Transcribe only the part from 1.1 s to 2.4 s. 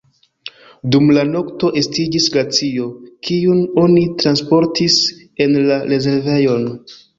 la nokto estiĝis